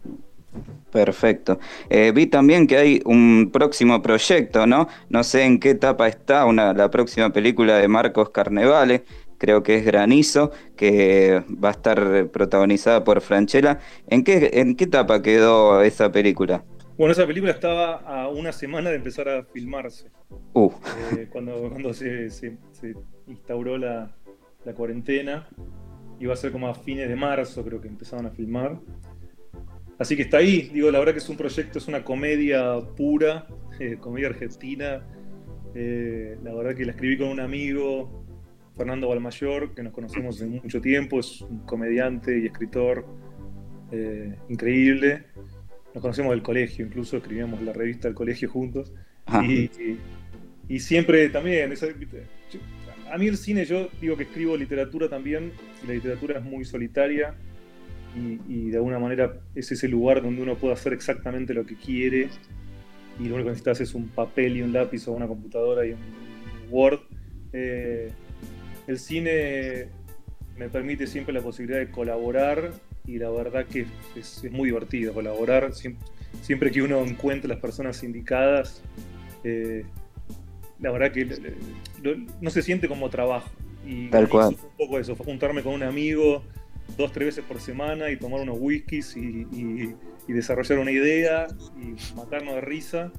Perfecto. 0.91 1.59
Eh, 1.89 2.11
vi 2.13 2.27
también 2.27 2.67
que 2.67 2.77
hay 2.77 3.01
un 3.05 3.49
próximo 3.53 4.01
proyecto, 4.01 4.65
¿no? 4.65 4.87
No 5.09 5.23
sé 5.23 5.43
en 5.43 5.59
qué 5.59 5.71
etapa 5.71 6.07
está 6.07 6.45
una, 6.45 6.73
la 6.73 6.89
próxima 6.89 7.31
película 7.31 7.77
de 7.77 7.87
Marcos 7.87 8.31
Carnevale, 8.31 9.05
creo 9.39 9.63
que 9.63 9.77
es 9.77 9.85
Granizo, 9.85 10.51
que 10.75 11.43
va 11.63 11.69
a 11.69 11.71
estar 11.71 12.27
protagonizada 12.27 13.03
por 13.03 13.21
Franchella. 13.21 13.79
¿En 14.07 14.23
qué, 14.23 14.51
en 14.53 14.75
qué 14.75 14.83
etapa 14.83 15.23
quedó 15.23 15.81
esa 15.81 16.11
película? 16.11 16.63
Bueno, 16.99 17.13
esa 17.13 17.25
película 17.25 17.53
estaba 17.53 17.95
a 18.01 18.27
una 18.27 18.51
semana 18.51 18.89
de 18.89 18.97
empezar 18.97 19.29
a 19.29 19.43
filmarse. 19.45 20.11
Uh. 20.53 20.69
Eh, 21.17 21.29
cuando 21.31 21.69
cuando 21.69 21.93
se, 21.93 22.27
instauró 23.25 23.77
la, 23.77 24.13
cuarentena. 24.75 25.47
Iba 26.19 26.33
a 26.33 26.35
ser 26.35 26.51
como 26.51 26.67
a 26.67 26.75
fines 26.75 27.07
de 27.07 27.15
marzo, 27.15 27.63
creo 27.63 27.79
que 27.79 27.87
empezaban 27.87 28.25
a 28.25 28.31
filmar. 28.31 28.77
Así 29.97 30.17
que 30.17 30.23
está 30.23 30.37
ahí, 30.39 30.69
digo, 30.73 30.91
la 30.91 30.99
verdad 30.99 31.13
que 31.13 31.19
es 31.19 31.29
un 31.29 31.37
proyecto, 31.37 31.79
es 31.79 31.87
una 31.87 32.03
comedia 32.03 32.79
pura, 32.97 33.47
eh, 33.79 33.95
comedia 33.97 34.27
argentina. 34.27 35.01
Eh, 35.73 36.37
la 36.43 36.53
verdad 36.53 36.75
que 36.75 36.83
la 36.83 36.91
escribí 36.91 37.17
con 37.17 37.29
un 37.29 37.39
amigo, 37.39 38.25
Fernando 38.79 39.09
Balmayor, 39.09 39.75
que 39.75 39.83
nos 39.83 39.91
conocemos 39.91 40.37
hace 40.37 40.45
mucho 40.45 40.79
tiempo, 40.79 41.19
es 41.19 41.41
un 41.41 41.59
comediante 41.65 42.39
y 42.39 42.45
escritor 42.45 43.05
eh, 43.91 44.33
increíble. 44.47 45.25
Nos 45.93 46.01
conocemos 46.01 46.31
del 46.31 46.41
colegio, 46.41 46.85
incluso 46.85 47.17
escribíamos 47.17 47.61
la 47.61 47.73
revista 47.73 48.07
del 48.07 48.15
colegio 48.15 48.49
juntos. 48.49 48.93
Y, 49.43 49.69
y 50.69 50.79
siempre 50.79 51.27
también, 51.27 51.73
esa- 51.73 51.87
a 53.11 53.17
mí 53.17 53.27
el 53.27 53.35
cine, 53.35 53.65
yo 53.65 53.89
digo 53.99 54.15
que 54.15 54.23
escribo 54.23 54.55
literatura 54.55 55.09
también, 55.09 55.51
y 55.83 55.87
la 55.87 55.93
literatura 55.95 56.39
es 56.39 56.45
muy 56.45 56.63
solitaria, 56.63 57.35
y, 58.15 58.39
y 58.47 58.69
de 58.69 58.77
alguna 58.77 58.97
manera 58.97 59.41
es 59.55 59.71
ese 59.73 59.89
lugar 59.89 60.21
donde 60.21 60.41
uno 60.41 60.55
puede 60.55 60.73
hacer 60.73 60.93
exactamente 60.93 61.53
lo 61.53 61.65
que 61.65 61.75
quiere, 61.75 62.29
y 63.19 63.23
lo 63.27 63.35
único 63.35 63.47
que 63.47 63.49
necesitas 63.49 63.81
es 63.81 63.93
un 63.93 64.07
papel 64.07 64.55
y 64.55 64.61
un 64.61 64.71
lápiz 64.71 65.05
o 65.09 65.11
una 65.11 65.27
computadora 65.27 65.85
y 65.85 65.91
un 65.91 65.99
Word. 66.71 67.01
Eh, 67.51 68.09
el 68.89 68.97
cine 68.99 69.87
me 70.57 70.67
permite 70.67 71.05
siempre 71.07 71.33
la 71.33 71.41
posibilidad 71.41 71.79
de 71.79 71.89
colaborar, 71.91 72.71
y 73.05 73.17
la 73.19 73.29
verdad 73.29 73.65
que 73.65 73.85
es, 74.15 74.43
es 74.43 74.51
muy 74.51 74.69
divertido 74.69 75.13
colaborar, 75.13 75.73
siempre, 75.73 76.05
siempre 76.41 76.71
que 76.71 76.81
uno 76.81 76.99
encuentre 77.03 77.47
las 77.47 77.59
personas 77.59 78.03
indicadas. 78.03 78.81
eh, 79.43 79.85
la 80.79 80.91
verdad 80.91 81.11
que 81.11 81.25
lo- 82.01 82.15
no 82.41 82.49
se 82.49 82.61
siente 82.61 82.87
como 82.87 83.09
trabajo. 83.09 83.49
Y 83.85 84.09
Tal 84.09 84.27
cual. 84.27 84.49
un 84.49 84.77
poco 84.77 84.97
eso, 84.99 85.15
fue 85.15 85.25
juntarme 85.25 85.61
con 85.63 85.73
un 85.73 85.83
amigo 85.83 86.43
dos, 86.97 87.11
tres 87.11 87.27
veces 87.27 87.43
por 87.45 87.59
semana 87.61 88.09
y 88.11 88.17
tomar 88.17 88.41
unos 88.41 88.57
whiskies 88.59 89.15
y, 89.15 89.45
y- 89.51 89.95
y 90.27 90.33
desarrollar 90.33 90.79
una 90.79 90.91
idea 90.91 91.47
y 91.77 92.15
matarnos 92.15 92.55
de 92.55 92.61
risa. 92.61 93.11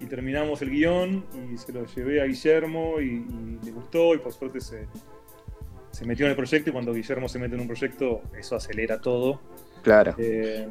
Y 0.00 0.06
terminamos 0.06 0.62
el 0.62 0.70
guion 0.70 1.24
y 1.52 1.56
se 1.58 1.72
lo 1.72 1.84
llevé 1.86 2.20
a 2.20 2.24
Guillermo 2.24 3.00
y, 3.00 3.06
y 3.06 3.64
le 3.64 3.72
gustó 3.72 4.14
y 4.14 4.18
por 4.18 4.32
suerte 4.32 4.60
se, 4.60 4.86
se 5.90 6.04
metió 6.04 6.26
en 6.26 6.30
el 6.30 6.36
proyecto 6.36 6.70
y 6.70 6.72
cuando 6.72 6.92
Guillermo 6.92 7.28
se 7.28 7.38
mete 7.38 7.54
en 7.54 7.62
un 7.62 7.66
proyecto 7.66 8.22
eso 8.38 8.56
acelera 8.56 9.00
todo. 9.00 9.40
Claro. 9.82 10.14
Eh, 10.18 10.68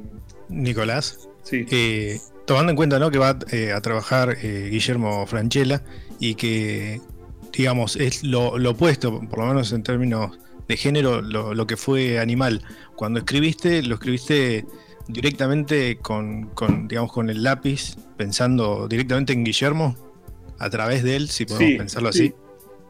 Nicolás, 0.49 1.27
sí, 1.43 1.65
eh, 1.71 2.19
tomando 2.45 2.71
en 2.71 2.75
cuenta 2.75 2.99
¿no? 2.99 3.11
que 3.11 3.17
va 3.17 3.37
eh, 3.51 3.71
a 3.73 3.81
trabajar 3.81 4.37
eh, 4.41 4.69
Guillermo 4.71 5.25
Franchella 5.27 5.83
y 6.19 6.35
que, 6.35 7.01
digamos, 7.51 7.95
es 7.95 8.23
lo, 8.23 8.57
lo 8.57 8.71
opuesto, 8.71 9.19
por 9.29 9.39
lo 9.39 9.47
menos 9.47 9.71
en 9.73 9.83
términos 9.83 10.37
de 10.67 10.77
género, 10.77 11.21
lo, 11.21 11.53
lo 11.53 11.67
que 11.67 11.77
fue 11.77 12.19
Animal. 12.19 12.63
Cuando 12.95 13.19
escribiste, 13.19 13.81
lo 13.83 13.95
escribiste 13.95 14.65
directamente 15.07 15.97
con, 15.97 16.47
con, 16.49 16.87
digamos, 16.87 17.11
con 17.11 17.29
el 17.29 17.43
lápiz, 17.43 17.95
pensando 18.17 18.87
directamente 18.87 19.33
en 19.33 19.43
Guillermo, 19.43 19.95
a 20.59 20.69
través 20.69 21.03
de 21.03 21.15
él, 21.15 21.29
si 21.29 21.45
podemos 21.45 21.69
Sí, 21.71 21.77
pensarlo 21.77 22.11
sí. 22.11 22.23
así. 22.25 22.33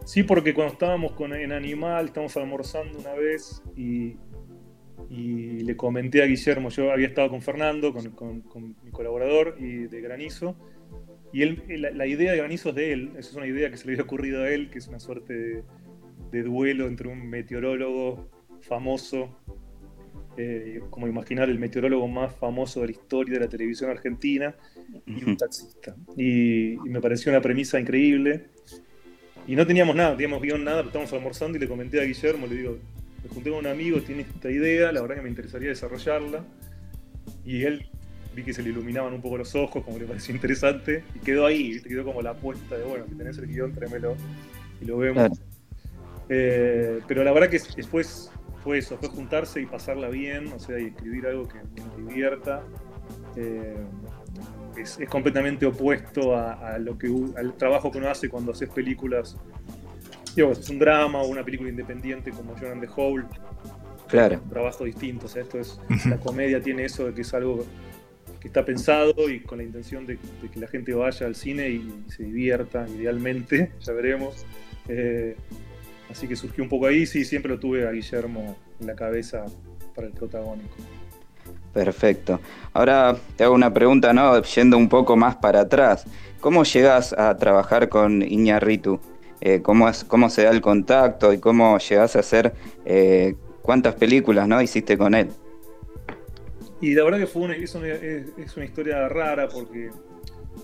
Sí, 0.05 0.23
porque 0.23 0.53
cuando 0.53 0.73
estábamos 0.73 1.11
con, 1.13 1.33
en 1.35 1.51
Animal, 1.51 2.05
estábamos 2.05 2.35
almorzando 2.37 2.97
una 2.99 3.13
vez 3.13 3.61
y, 3.75 4.15
y 5.09 5.59
le 5.61 5.75
comenté 5.75 6.23
a 6.23 6.25
Guillermo, 6.25 6.69
yo 6.69 6.91
había 6.91 7.07
estado 7.07 7.29
con 7.29 7.41
Fernando, 7.41 7.93
con, 7.93 8.11
con- 8.11 8.41
con 8.41 8.75
mi 8.83 8.91
colaborador 8.91 9.57
y 9.59 9.87
de 9.87 9.99
Granizo, 10.01 10.55
y 11.33 11.41
él, 11.41 11.61
la, 11.67 11.91
la 11.91 12.07
idea 12.07 12.31
de 12.31 12.37
Granizo 12.37 12.69
es 12.69 12.75
de 12.75 12.93
él, 12.93 13.09
esa 13.17 13.29
es 13.31 13.35
una 13.35 13.47
idea 13.47 13.69
que 13.69 13.75
se 13.75 13.85
le 13.85 13.93
había 13.93 14.03
ocurrido 14.05 14.43
a 14.43 14.49
él, 14.49 14.69
que 14.69 14.79
es 14.79 14.87
una 14.87 14.99
suerte 15.01 15.33
de, 15.33 15.63
de 16.31 16.43
duelo 16.43 16.87
entre 16.87 17.09
un 17.09 17.29
meteorólogo 17.29 18.29
famoso, 18.61 19.37
eh, 20.37 20.81
como 20.91 21.07
imaginar 21.07 21.49
el 21.49 21.57
meteorólogo 21.57 22.07
más 22.07 22.35
famoso 22.35 22.81
de 22.81 22.87
la 22.87 22.91
historia 22.91 23.33
de 23.35 23.39
la 23.39 23.49
televisión 23.49 23.89
argentina, 23.89 24.55
y 25.05 25.23
un 25.23 25.35
taxista. 25.35 25.95
Y, 26.15 26.73
y 26.73 26.89
me 26.89 27.01
pareció 27.01 27.31
una 27.31 27.41
premisa 27.41 27.79
increíble. 27.79 28.45
Y 29.47 29.55
no 29.55 29.65
teníamos 29.65 29.95
nada, 29.95 30.11
no 30.11 30.17
teníamos 30.17 30.41
guion 30.41 30.63
nada, 30.63 30.77
pero 30.77 30.89
estábamos 30.89 31.13
almorzando 31.13 31.57
y 31.57 31.61
le 31.61 31.67
comenté 31.67 32.01
a 32.01 32.03
Guillermo, 32.03 32.47
le 32.47 32.55
digo, 32.55 32.77
me 33.23 33.29
junté 33.29 33.49
con 33.49 33.59
un 33.59 33.67
amigo, 33.67 33.99
tiene 34.01 34.23
esta 34.23 34.51
idea, 34.51 34.91
la 34.91 35.01
verdad 35.01 35.15
que 35.15 35.21
me 35.21 35.29
interesaría 35.29 35.69
desarrollarla. 35.69 36.45
Y 37.45 37.63
él 37.63 37.89
vi 38.35 38.43
que 38.43 38.53
se 38.53 38.61
le 38.61 38.69
iluminaban 38.69 39.13
un 39.13 39.21
poco 39.21 39.37
los 39.37 39.55
ojos, 39.55 39.83
como 39.83 39.97
le 39.97 40.05
pareció 40.05 40.35
interesante, 40.35 41.03
y 41.15 41.19
quedó 41.19 41.45
ahí, 41.45 41.81
quedó 41.81 42.03
como 42.03 42.21
la 42.21 42.31
apuesta 42.31 42.77
de, 42.77 42.83
bueno, 42.83 43.05
si 43.09 43.15
tenés 43.15 43.37
el 43.37 43.47
guion, 43.47 43.73
tráemelo 43.73 44.15
y 44.81 44.85
lo 44.85 44.97
vemos. 44.97 45.29
Claro. 45.29 45.35
Eh, 46.29 46.99
pero 47.07 47.23
la 47.23 47.31
verdad 47.31 47.49
que 47.49 47.61
después 47.75 48.29
fue 48.67 48.79
eso, 48.79 48.97
fue 48.97 49.07
juntarse 49.07 49.61
y 49.61 49.65
pasarla 49.65 50.09
bien, 50.09 50.51
o 50.51 50.59
sea, 50.59 50.77
y 50.77 50.87
escribir 50.87 51.25
algo 51.25 51.47
que, 51.47 51.57
nos 51.81 51.97
divierta. 51.97 52.63
Eh, 53.37 53.77
es, 54.75 54.99
es 54.99 55.07
completamente 55.07 55.65
opuesto 55.65 56.35
a, 56.35 56.73
a 56.73 56.77
lo 56.77 56.97
que 56.97 57.07
al 57.37 57.55
trabajo 57.55 57.89
que 57.89 57.99
uno 57.99 58.09
hace 58.09 58.27
cuando 58.27 58.51
haces 58.51 58.67
películas. 58.67 59.37
Digo, 60.35 60.51
es 60.51 60.69
un 60.69 60.79
drama 60.79 61.21
o 61.21 61.27
una 61.27 61.45
película 61.45 61.69
independiente 61.69 62.31
como 62.31 62.55
John 62.59 62.73
and 62.73 62.81
the 62.81 62.89
Hole, 62.93 63.23
Claro. 64.09 64.41
un 64.43 64.49
trabajo 64.49 64.83
distinto. 64.83 65.27
O 65.27 65.29
sea, 65.29 65.43
esto 65.43 65.59
es 65.59 65.79
la 66.05 66.17
comedia 66.17 66.61
tiene 66.61 66.83
eso 66.83 67.05
de 67.05 67.13
que 67.13 67.21
es 67.21 67.33
algo 67.33 67.65
que 68.41 68.49
está 68.49 68.65
pensado 68.65 69.29
y 69.29 69.39
con 69.39 69.59
la 69.59 69.63
intención 69.63 70.05
de, 70.05 70.17
de 70.41 70.49
que 70.51 70.59
la 70.59 70.67
gente 70.67 70.93
vaya 70.93 71.25
al 71.25 71.35
cine 71.35 71.69
y 71.69 72.03
se 72.09 72.23
divierta, 72.23 72.85
idealmente, 72.89 73.71
ya 73.79 73.93
veremos. 73.93 74.45
Eh, 74.89 75.37
así 76.09 76.27
que 76.27 76.35
surgió 76.35 76.63
un 76.63 76.69
poco 76.69 76.85
ahí, 76.87 77.05
sí, 77.05 77.23
siempre 77.25 77.51
lo 77.51 77.59
tuve 77.59 77.87
a 77.87 77.91
Guillermo 77.91 78.55
en 78.79 78.87
la 78.87 78.95
cabeza 78.95 79.45
para 79.95 80.07
el 80.07 80.13
protagónico. 80.13 80.75
Perfecto. 81.73 82.39
Ahora 82.73 83.15
te 83.35 83.43
hago 83.43 83.53
una 83.53 83.73
pregunta, 83.73 84.13
¿no? 84.13 84.41
Yendo 84.41 84.77
un 84.77 84.89
poco 84.89 85.15
más 85.15 85.35
para 85.35 85.61
atrás. 85.61 86.05
¿Cómo 86.41 86.63
llegas 86.63 87.13
a 87.13 87.35
trabajar 87.37 87.89
con 87.89 88.21
Iñarritu? 88.21 88.99
Eh, 89.41 89.61
¿cómo, 89.61 89.87
es, 89.87 90.03
¿Cómo 90.03 90.29
se 90.29 90.43
da 90.43 90.49
el 90.51 90.61
contacto 90.61 91.31
y 91.33 91.37
cómo 91.39 91.77
llegas 91.77 92.15
a 92.15 92.19
hacer 92.19 92.53
eh, 92.85 93.35
cuántas 93.61 93.93
películas 93.95 94.47
¿no? 94.47 94.59
hiciste 94.61 94.97
con 94.97 95.13
él? 95.13 95.29
Y 96.81 96.93
la 96.93 97.03
verdad 97.03 97.19
que 97.19 97.27
fue 97.27 97.43
una, 97.43 97.55
es, 97.55 97.73
una, 97.75 97.87
es- 97.89 98.27
es 98.37 98.55
una 98.55 98.65
historia 98.65 99.07
rara 99.09 99.47
porque, 99.47 99.89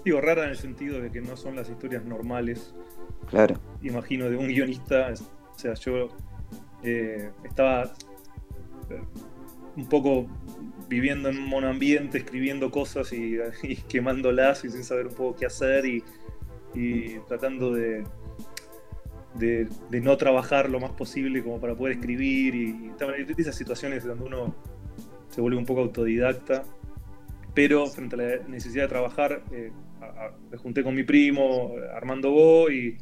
digo, 0.04 0.22
rara 0.22 0.44
en 0.44 0.50
el 0.52 0.58
sentido 0.58 1.00
de 1.02 1.12
que 1.12 1.22
no 1.22 1.36
son 1.38 1.56
las 1.56 1.70
historias 1.70 2.04
normales, 2.06 2.74
Claro. 3.30 3.56
imagino, 3.82 4.30
de 4.30 4.38
un 4.38 4.48
guionista. 4.48 5.14
O 5.56 5.58
sea, 5.60 5.74
yo 5.76 6.10
eh, 6.84 7.32
estaba 7.44 7.94
eh, 8.90 9.02
un 9.76 9.88
poco 9.88 10.28
viviendo 10.90 11.30
en 11.30 11.38
un 11.38 11.48
monoambiente, 11.48 12.18
escribiendo 12.20 12.70
cosas 12.72 13.12
y, 13.14 13.38
y 13.64 13.76
quemándolas 13.78 14.66
y 14.66 14.70
sin 14.70 14.84
saber 14.84 15.08
un 15.08 15.14
poco 15.14 15.36
qué 15.38 15.46
hacer 15.46 15.86
y, 15.86 16.04
y 16.74 17.20
tratando 17.28 17.72
de, 17.74 18.04
de, 19.36 19.68
de 19.90 20.02
no 20.02 20.18
trabajar 20.18 20.70
lo 20.70 20.80
más 20.80 20.92
posible 20.92 21.44
como 21.44 21.60
para 21.60 21.76
poder 21.76 21.96
escribir 21.98 22.56
y, 22.56 22.92
y 22.92 23.42
esas 23.42 23.56
situaciones 23.56 24.04
donde 24.04 24.26
uno 24.26 24.54
se 25.30 25.42
vuelve 25.42 25.58
un 25.58 25.66
poco 25.66 25.82
autodidacta, 25.82 26.64
pero 27.56 27.88
frente 27.88 28.16
a 28.16 28.20
la 28.20 28.48
necesidad 28.48 28.84
de 28.84 28.90
trabajar, 28.90 29.44
eh, 29.52 29.72
a- 30.06 30.38
me 30.52 30.58
junté 30.58 30.84
con 30.84 30.96
mi 30.96 31.04
primo, 31.04 31.76
Armando 31.94 32.32
Bo, 32.32 32.70
y, 32.70 32.98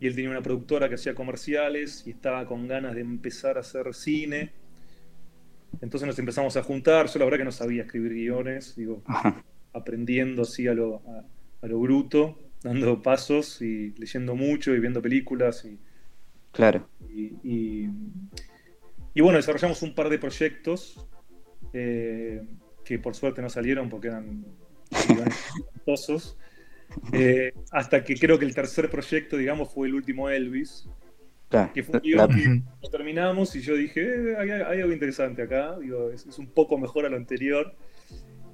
y 0.00 0.06
él 0.06 0.14
tenía 0.14 0.30
una 0.30 0.42
productora 0.42 0.88
que 0.88 0.96
hacía 0.96 1.14
comerciales 1.14 2.04
y 2.06 2.10
estaba 2.10 2.46
con 2.46 2.66
ganas 2.68 2.94
de 2.94 3.00
empezar 3.02 3.56
a 3.56 3.60
hacer 3.60 3.92
cine. 3.94 4.52
Entonces 5.80 6.06
nos 6.06 6.18
empezamos 6.18 6.56
a 6.56 6.62
juntar, 6.62 7.06
yo 7.06 7.18
la 7.18 7.24
verdad 7.24 7.38
que 7.38 7.44
no 7.44 7.52
sabía 7.52 7.82
escribir 7.82 8.12
guiones, 8.12 8.76
digo, 8.76 9.02
Ajá. 9.06 9.42
aprendiendo 9.72 10.42
así 10.42 10.68
a 10.68 10.74
lo, 10.74 11.02
a, 11.08 11.24
a 11.62 11.66
lo 11.66 11.78
bruto, 11.80 12.38
dando 12.62 13.00
pasos 13.02 13.60
y 13.62 13.90
leyendo 13.96 14.34
mucho 14.36 14.74
y 14.74 14.80
viendo 14.80 15.00
películas 15.02 15.64
y, 15.64 15.78
Claro. 16.52 16.86
y, 17.08 17.32
y- 17.42 17.88
y 19.14 19.20
bueno, 19.20 19.36
desarrollamos 19.38 19.82
un 19.82 19.94
par 19.94 20.08
de 20.08 20.18
proyectos 20.18 21.06
eh, 21.72 22.42
que 22.84 22.98
por 22.98 23.14
suerte 23.14 23.40
no 23.42 23.48
salieron 23.50 23.88
porque 23.90 24.08
eran 24.08 24.44
Eh, 27.12 27.52
hasta 27.70 28.04
que 28.04 28.14
creo 28.16 28.38
que 28.38 28.44
el 28.44 28.54
tercer 28.54 28.90
proyecto, 28.90 29.36
digamos, 29.36 29.72
fue 29.72 29.88
el 29.88 29.94
último 29.94 30.28
Elvis, 30.28 30.88
claro. 31.48 31.72
que 31.72 31.82
fue 31.82 32.00
un 32.04 32.10
La- 32.16 32.28
que 32.28 32.62
lo 32.82 32.90
terminamos 32.90 33.56
y 33.56 33.60
yo 33.62 33.74
dije, 33.74 34.00
"Eh, 34.32 34.36
hay, 34.36 34.50
hay 34.50 34.80
algo 34.80 34.92
interesante 34.92 35.42
acá, 35.42 35.78
digo, 35.78 36.10
es, 36.10 36.26
es 36.26 36.38
un 36.38 36.48
poco 36.48 36.76
mejor 36.78 37.06
a 37.06 37.08
lo 37.08 37.16
anterior. 37.16 37.74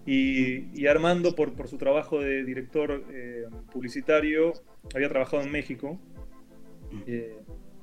Y, 0.06 0.68
y 0.80 0.86
Armando, 0.86 1.34
por, 1.34 1.52
por 1.54 1.68
su 1.68 1.76
trabajo 1.76 2.20
de 2.20 2.42
director 2.44 3.04
eh, 3.10 3.44
publicitario, 3.72 4.52
había 4.94 5.08
trabajado 5.08 5.42
en 5.42 5.50
México 5.52 6.00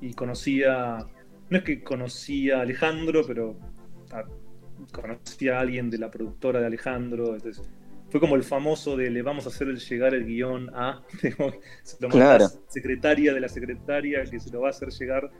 y 0.00 0.12
conocía, 0.14 1.06
no 1.50 1.58
es 1.58 1.62
que 1.64 1.82
conocía 1.84 2.58
a 2.58 2.62
Alejandro, 2.62 3.22
pero 3.26 3.56
ah, 4.10 4.24
conocía 4.92 5.58
a 5.58 5.60
alguien 5.60 5.88
de 5.90 5.98
la 5.98 6.10
productora 6.10 6.60
de 6.60 6.66
Alejandro, 6.66 7.34
entonces 7.34 7.62
fue 8.08 8.20
como 8.20 8.36
el 8.36 8.44
famoso 8.44 8.96
de 8.96 9.10
le 9.10 9.22
vamos 9.22 9.46
a 9.46 9.48
hacer 9.48 9.68
llegar 9.74 10.14
el 10.14 10.24
guion 10.24 10.70
a, 10.74 11.02
se 11.82 11.96
lo 12.00 12.08
claro. 12.08 12.46
secretaria 12.68 13.34
de 13.34 13.40
la 13.40 13.48
secretaria 13.48 14.24
que 14.24 14.38
se 14.38 14.50
lo 14.50 14.60
va 14.60 14.68
a 14.68 14.70
hacer 14.70 14.90
llegar 14.90 15.30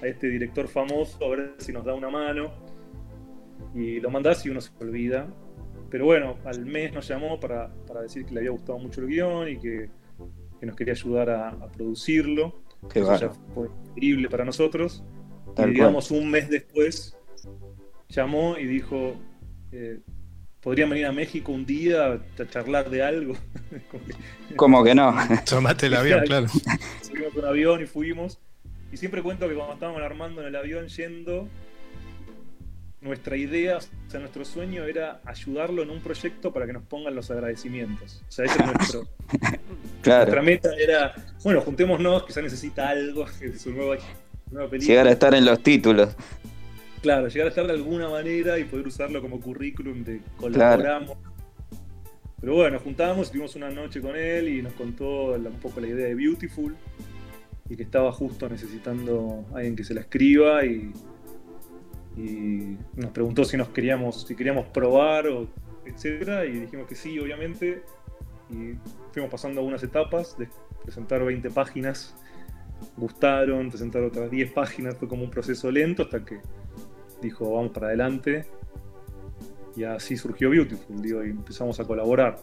a 0.00 0.06
este 0.06 0.28
director 0.28 0.68
famoso, 0.68 1.24
a 1.24 1.28
ver 1.30 1.54
si 1.58 1.72
nos 1.72 1.84
da 1.84 1.94
una 1.94 2.10
mano. 2.10 2.52
Y 3.74 4.00
lo 4.00 4.10
mandás 4.10 4.44
y 4.44 4.50
uno 4.50 4.60
se 4.60 4.70
olvida. 4.80 5.32
Pero 5.90 6.06
bueno, 6.06 6.36
al 6.44 6.64
mes 6.64 6.92
nos 6.92 7.06
llamó 7.08 7.38
para, 7.38 7.70
decir 8.02 8.24
que 8.24 8.32
le 8.32 8.40
había 8.40 8.50
gustado 8.50 8.78
mucho 8.78 9.00
el 9.00 9.08
guion 9.08 9.48
y 9.48 9.58
que, 9.58 9.90
nos 10.62 10.76
quería 10.76 10.94
ayudar 10.94 11.30
a, 11.30 11.68
producirlo. 11.68 12.62
Qué 12.92 13.00
Eso 13.00 13.16
ya 13.16 13.30
fue 13.54 13.68
increíble 13.90 14.28
para 14.28 14.44
nosotros. 14.44 15.04
y 15.56 15.70
digamos, 15.70 16.10
un 16.10 16.30
mes 16.30 16.48
después 16.48 17.16
llamó 18.08 18.58
y 18.58 18.66
dijo, 18.66 19.14
eh, 19.70 20.00
podrían 20.62 20.88
venir 20.88 21.06
a 21.06 21.12
México 21.12 21.52
un 21.52 21.66
día 21.66 22.12
a 22.12 22.48
charlar 22.48 22.88
de 22.88 23.02
algo. 23.02 23.34
¿Cómo 24.56 24.82
que 24.84 24.94
no? 24.94 25.14
Tomaste 25.48 25.86
el 25.86 25.94
avión, 25.94 26.22
claro. 26.24 26.46
Subimos 27.02 27.34
un 27.34 27.44
avión 27.44 27.82
y 27.82 27.86
fuimos. 27.86 28.38
Y 28.92 28.96
siempre 28.96 29.22
cuento 29.22 29.48
que 29.48 29.54
cuando 29.54 29.74
estábamos 29.74 30.02
armando 30.02 30.40
en 30.42 30.48
el 30.48 30.56
avión 30.56 30.86
yendo, 30.88 31.48
nuestra 33.00 33.36
idea, 33.36 33.78
o 33.78 34.10
sea, 34.10 34.20
nuestro 34.20 34.44
sueño 34.44 34.84
era 34.84 35.20
ayudarlo 35.24 35.82
en 35.82 35.90
un 35.90 36.00
proyecto 36.00 36.52
para 36.52 36.66
que 36.66 36.74
nos 36.74 36.84
pongan 36.84 37.14
los 37.14 37.30
agradecimientos. 37.30 38.22
O 38.28 38.30
sea, 38.30 38.44
ese 38.44 38.58
es 38.60 38.66
nuestro. 38.66 39.08
claro. 40.02 40.26
Nuestra 40.26 40.42
meta 40.42 40.68
era, 40.78 41.14
bueno, 41.42 41.62
juntémonos, 41.62 42.24
quizá 42.24 42.42
necesita 42.42 42.90
algo, 42.90 43.24
que 43.40 43.58
su 43.58 43.72
nueva, 43.72 43.96
nueva 44.50 44.70
película. 44.70 44.92
Llegar 44.92 45.06
a 45.08 45.12
estar 45.12 45.34
en 45.34 45.46
los 45.46 45.62
títulos. 45.62 46.14
Claro, 47.02 47.26
llegar 47.26 47.46
a 47.46 47.50
estar 47.50 47.66
de 47.66 47.72
alguna 47.72 48.08
manera 48.08 48.60
y 48.60 48.64
poder 48.64 48.86
usarlo 48.86 49.20
como 49.20 49.40
currículum 49.40 50.04
de 50.04 50.20
colaboramos. 50.36 51.18
Pero 52.40 52.54
bueno, 52.54 52.74
nos 52.74 52.82
juntamos, 52.82 53.26
estuvimos 53.26 53.56
una 53.56 53.70
noche 53.70 54.00
con 54.00 54.16
él 54.16 54.48
y 54.48 54.62
nos 54.62 54.72
contó 54.74 55.34
un 55.34 55.58
poco 55.60 55.80
la 55.80 55.88
idea 55.88 56.06
de 56.06 56.14
Beautiful 56.14 56.76
y 57.68 57.76
que 57.76 57.82
estaba 57.82 58.12
justo 58.12 58.48
necesitando 58.48 59.44
a 59.52 59.58
alguien 59.58 59.74
que 59.74 59.82
se 59.84 59.94
la 59.94 60.02
escriba 60.02 60.64
y, 60.64 60.92
nos 62.94 63.10
preguntó 63.10 63.44
si 63.44 63.56
nos 63.56 63.70
queríamos, 63.70 64.26
si 64.26 64.36
queríamos 64.36 64.66
probar 64.66 65.26
o 65.26 65.48
etcétera 65.86 66.44
y 66.44 66.60
dijimos 66.60 66.86
que 66.86 66.94
sí, 66.94 67.18
obviamente. 67.18 67.82
Y 68.50 68.74
fuimos 69.12 69.30
pasando 69.30 69.60
algunas 69.60 69.82
etapas 69.82 70.36
de 70.38 70.48
presentar 70.82 71.24
20 71.24 71.50
páginas, 71.50 72.14
gustaron, 72.96 73.70
presentar 73.70 74.02
otras 74.02 74.30
10 74.30 74.52
páginas, 74.52 74.96
fue 74.96 75.08
como 75.08 75.24
un 75.24 75.30
proceso 75.30 75.70
lento 75.70 76.02
hasta 76.02 76.24
que 76.24 76.40
dijo 77.22 77.50
vamos 77.54 77.70
para 77.72 77.86
adelante. 77.86 78.44
Y 79.74 79.84
así 79.84 80.16
surgió 80.16 80.50
Beautiful, 80.50 81.00
digo, 81.00 81.24
y 81.24 81.30
empezamos 81.30 81.80
a 81.80 81.84
colaborar. 81.84 82.36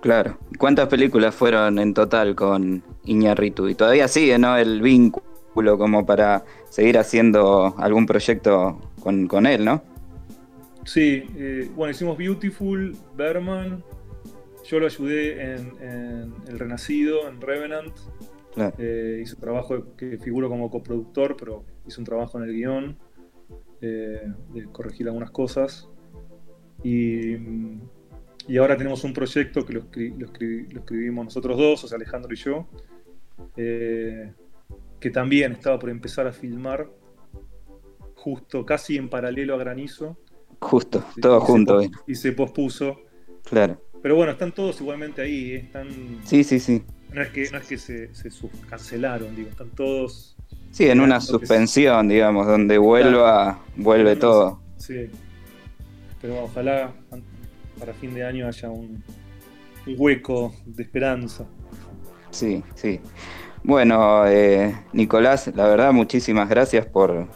Claro. 0.00 0.38
¿Cuántas 0.58 0.88
películas 0.88 1.34
fueron 1.34 1.78
en 1.78 1.94
total 1.94 2.34
con 2.34 2.82
Iñarritu? 3.04 3.68
Y 3.68 3.74
todavía 3.74 4.08
sigue, 4.08 4.38
¿no? 4.38 4.56
El 4.56 4.80
vínculo 4.80 5.78
como 5.78 6.06
para 6.06 6.44
seguir 6.70 6.98
haciendo 6.98 7.74
algún 7.78 8.06
proyecto 8.06 8.80
con, 9.02 9.46
él, 9.46 9.64
¿no? 9.64 9.82
Sí, 10.84 11.24
eh, 11.36 11.70
bueno, 11.76 11.90
hicimos 11.90 12.16
Beautiful, 12.16 12.96
Berman. 13.16 13.84
Yo 14.64 14.78
lo 14.78 14.86
ayudé 14.86 15.54
en, 15.54 16.32
El 16.48 16.58
Renacido, 16.58 17.28
en 17.28 17.40
Revenant. 17.40 17.92
Eh, 18.78 19.20
hizo 19.22 19.36
trabajo 19.36 19.96
que 19.96 20.18
figuro 20.18 20.48
como 20.48 20.70
coproductor, 20.70 21.36
pero 21.36 21.64
hizo 21.86 22.00
un 22.00 22.04
trabajo 22.04 22.38
en 22.38 22.44
el 22.44 22.54
guion. 22.54 22.96
Eh, 23.82 24.30
de 24.52 24.64
corregir 24.66 25.06
algunas 25.06 25.30
cosas. 25.30 25.88
Y, 26.84 27.36
ahora 28.58 28.76
tenemos 28.76 29.04
un 29.04 29.14
proyecto 29.14 29.64
que 29.64 29.72
lo, 29.72 29.84
escribimos 29.84 31.24
nosotros 31.24 31.56
dos, 31.56 31.84
o 31.84 31.88
sea, 31.88 31.96
Alejandro 31.96 32.32
y 32.34 32.36
yo, 32.36 32.68
eh, 33.56 34.32
que 34.98 35.10
también 35.10 35.52
estaba 35.52 35.78
por 35.78 35.88
empezar 35.88 36.26
a 36.26 36.32
filmar 36.32 36.90
justo 38.16 38.66
casi 38.66 38.98
en 38.98 39.08
paralelo 39.08 39.54
a 39.54 39.58
Granizo. 39.58 40.18
Justo, 40.58 41.02
todo 41.22 41.40
junto. 41.40 41.80
y 42.06 42.14
se 42.14 42.32
pospuso. 42.32 43.00
Claro. 43.44 43.82
Pero 44.02 44.16
bueno, 44.16 44.32
están 44.32 44.52
todos 44.52 44.78
igualmente 44.82 45.22
ahí, 45.22 45.52
¿eh? 45.52 45.56
están... 45.56 45.88
Sí, 46.24 46.44
sí, 46.44 46.60
sí. 46.60 46.82
No 47.14 47.22
es 47.22 47.30
que, 47.30 47.50
no 47.50 47.58
es 47.58 47.66
que 47.66 47.78
se, 47.78 48.14
se 48.14 48.30
cancelaron, 48.68 49.34
digo, 49.34 49.48
están 49.48 49.70
todos 49.70 50.36
Sí, 50.70 50.88
en 50.88 51.00
una 51.00 51.20
suspensión, 51.20 52.08
digamos, 52.08 52.46
donde 52.46 52.78
vuelva, 52.78 53.58
vuelve 53.76 54.16
todo. 54.16 54.60
Sí. 54.76 55.10
Pero 56.20 56.44
ojalá 56.44 56.92
para 57.78 57.94
fin 57.94 58.14
de 58.14 58.24
año 58.24 58.46
haya 58.46 58.68
un, 58.68 59.02
hueco 59.86 60.52
de 60.66 60.82
esperanza. 60.82 61.46
Sí, 62.30 62.62
sí. 62.74 63.00
Bueno, 63.64 64.26
eh, 64.26 64.74
Nicolás, 64.92 65.50
la 65.54 65.66
verdad, 65.66 65.92
muchísimas 65.92 66.48
gracias 66.48 66.86
por, 66.86 67.26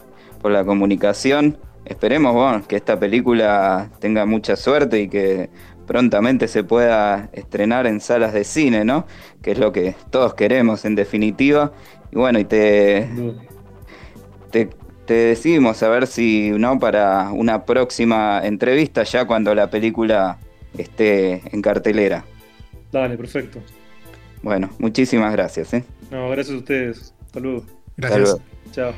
la 0.43 0.63
comunicación. 0.63 1.57
Esperemos 1.85 2.65
que 2.67 2.75
esta 2.75 2.99
película 2.99 3.89
tenga 3.99 4.27
mucha 4.27 4.55
suerte 4.55 5.01
y 5.01 5.07
que 5.07 5.49
prontamente 5.85 6.47
se 6.47 6.63
pueda 6.63 7.29
estrenar 7.33 7.87
en 7.87 7.99
salas 7.99 8.33
de 8.33 8.43
cine, 8.43 8.85
¿no? 8.85 9.05
Que 9.41 9.51
es 9.51 9.59
lo 9.59 9.71
que 9.71 9.95
todos 10.09 10.33
queremos 10.33 10.85
en 10.85 10.95
definitiva. 10.95 11.71
Y 12.11 12.17
bueno, 12.17 12.39
y 12.39 12.45
te, 12.45 13.07
te, 14.51 15.13
decimos 15.13 15.83
a 15.83 15.89
ver 15.89 16.07
si, 16.07 16.51
¿no? 16.51 16.79
Para 16.79 17.31
una 17.31 17.65
próxima 17.65 18.41
entrevista, 18.43 19.03
ya 19.03 19.25
cuando 19.25 19.53
la 19.53 19.69
película 19.69 20.39
esté 20.77 21.41
en 21.51 21.61
cartelera. 21.61 22.25
Dale, 22.91 23.17
perfecto. 23.17 23.59
Bueno, 24.41 24.69
muchísimas 24.79 25.31
gracias. 25.31 25.73
¿eh? 25.73 25.83
No, 26.11 26.29
gracias 26.29 26.55
a 26.55 26.59
ustedes. 26.59 27.13
Saludos. 27.33 27.63
Gracias. 27.97 28.37
Chao. 28.71 28.93